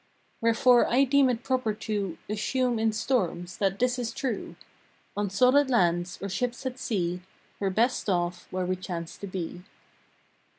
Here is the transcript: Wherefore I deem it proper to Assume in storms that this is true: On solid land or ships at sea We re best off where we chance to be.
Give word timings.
Wherefore 0.41 0.87
I 0.87 1.03
deem 1.03 1.29
it 1.29 1.43
proper 1.43 1.75
to 1.75 2.17
Assume 2.27 2.79
in 2.79 2.91
storms 2.91 3.57
that 3.57 3.77
this 3.77 3.99
is 3.99 4.11
true: 4.13 4.55
On 5.15 5.29
solid 5.29 5.69
land 5.69 6.17
or 6.19 6.27
ships 6.27 6.65
at 6.65 6.79
sea 6.79 7.21
We 7.59 7.65
re 7.67 7.71
best 7.71 8.09
off 8.09 8.47
where 8.49 8.65
we 8.65 8.77
chance 8.77 9.15
to 9.19 9.27
be. 9.27 9.61